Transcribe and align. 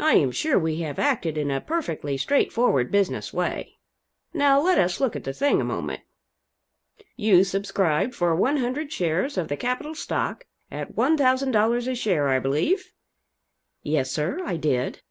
I 0.00 0.14
am 0.14 0.32
sure 0.32 0.58
we 0.58 0.80
have 0.80 0.98
acted 0.98 1.38
in 1.38 1.52
a 1.52 1.60
perfectly 1.60 2.16
straight 2.16 2.52
forward 2.52 2.90
business 2.90 3.32
way. 3.32 3.78
Now 4.34 4.60
let 4.60 4.76
us 4.76 4.98
look 4.98 5.14
at 5.14 5.22
the 5.22 5.32
thing 5.32 5.60
a 5.60 5.64
moment. 5.64 6.02
You 7.14 7.44
subscribed 7.44 8.12
for 8.12 8.34
100 8.34 8.92
shares 8.92 9.38
of 9.38 9.46
the 9.46 9.56
capital 9.56 9.94
stock, 9.94 10.46
at 10.68 10.96
$1,000 10.96 11.86
a 11.86 11.94
share, 11.94 12.28
I 12.28 12.40
believe?" 12.40 12.90
"Yes, 13.84 14.10
sir, 14.10 14.40
I 14.44 14.56
did." 14.56 15.02